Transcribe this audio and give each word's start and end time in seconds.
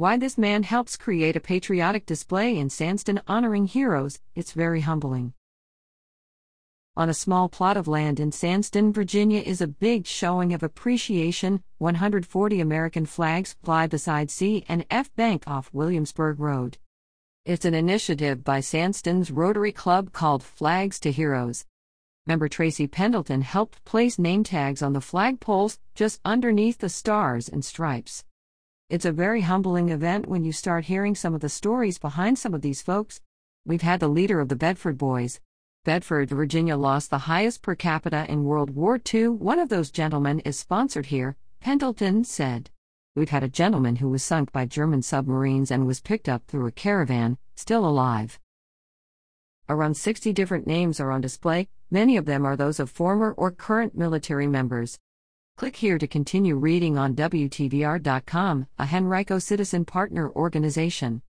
why 0.00 0.16
this 0.16 0.38
man 0.38 0.62
helps 0.62 0.96
create 0.96 1.36
a 1.36 1.40
patriotic 1.40 2.06
display 2.06 2.56
in 2.56 2.68
Sandston 2.68 3.20
honoring 3.28 3.66
heroes, 3.66 4.18
it's 4.34 4.52
very 4.52 4.80
humbling. 4.80 5.34
On 6.96 7.10
a 7.10 7.12
small 7.12 7.50
plot 7.50 7.76
of 7.76 7.86
land 7.86 8.18
in 8.18 8.30
Sandston, 8.30 8.94
Virginia, 8.94 9.42
is 9.42 9.60
a 9.60 9.66
big 9.66 10.06
showing 10.06 10.54
of 10.54 10.62
appreciation 10.62 11.62
140 11.76 12.60
American 12.62 13.04
flags 13.04 13.54
fly 13.62 13.86
beside 13.86 14.30
C 14.30 14.64
and 14.70 14.86
F 14.90 15.14
Bank 15.16 15.44
off 15.46 15.68
Williamsburg 15.74 16.40
Road. 16.40 16.78
It's 17.44 17.66
an 17.66 17.74
initiative 17.74 18.42
by 18.42 18.60
Sandston's 18.60 19.30
Rotary 19.30 19.72
Club 19.72 20.14
called 20.14 20.42
Flags 20.42 20.98
to 21.00 21.12
Heroes. 21.12 21.66
Member 22.26 22.48
Tracy 22.48 22.86
Pendleton 22.86 23.42
helped 23.42 23.84
place 23.84 24.18
name 24.18 24.44
tags 24.44 24.80
on 24.80 24.94
the 24.94 25.00
flagpoles 25.00 25.76
just 25.94 26.22
underneath 26.24 26.78
the 26.78 26.88
stars 26.88 27.50
and 27.50 27.62
stripes. 27.62 28.24
It's 28.90 29.04
a 29.04 29.12
very 29.12 29.42
humbling 29.42 29.90
event 29.90 30.26
when 30.26 30.42
you 30.42 30.50
start 30.50 30.86
hearing 30.86 31.14
some 31.14 31.32
of 31.32 31.40
the 31.40 31.48
stories 31.48 31.96
behind 31.96 32.40
some 32.40 32.54
of 32.54 32.60
these 32.60 32.82
folks. 32.82 33.20
We've 33.64 33.82
had 33.82 34.00
the 34.00 34.08
leader 34.08 34.40
of 34.40 34.48
the 34.48 34.56
Bedford 34.56 34.98
Boys. 34.98 35.38
Bedford, 35.84 36.30
Virginia 36.30 36.76
lost 36.76 37.08
the 37.08 37.30
highest 37.30 37.62
per 37.62 37.76
capita 37.76 38.26
in 38.28 38.42
World 38.42 38.70
War 38.70 39.00
II. 39.14 39.28
One 39.28 39.60
of 39.60 39.68
those 39.68 39.92
gentlemen 39.92 40.40
is 40.40 40.58
sponsored 40.58 41.06
here, 41.06 41.36
Pendleton 41.60 42.24
said. 42.24 42.70
We've 43.14 43.30
had 43.30 43.44
a 43.44 43.48
gentleman 43.48 43.94
who 43.94 44.08
was 44.08 44.24
sunk 44.24 44.50
by 44.50 44.66
German 44.66 45.02
submarines 45.02 45.70
and 45.70 45.86
was 45.86 46.00
picked 46.00 46.28
up 46.28 46.48
through 46.48 46.66
a 46.66 46.72
caravan, 46.72 47.38
still 47.54 47.86
alive. 47.86 48.40
Around 49.68 49.98
60 49.98 50.32
different 50.32 50.66
names 50.66 50.98
are 50.98 51.12
on 51.12 51.20
display, 51.20 51.68
many 51.92 52.16
of 52.16 52.24
them 52.24 52.44
are 52.44 52.56
those 52.56 52.80
of 52.80 52.90
former 52.90 53.34
or 53.36 53.52
current 53.52 53.96
military 53.96 54.48
members. 54.48 54.98
Click 55.56 55.76
here 55.76 55.98
to 55.98 56.06
continue 56.06 56.56
reading 56.56 56.96
on 56.96 57.14
WTVR.com, 57.14 58.66
a 58.78 58.86
Henrico 58.86 59.38
Citizen 59.38 59.84
Partner 59.84 60.30
Organization. 60.30 61.22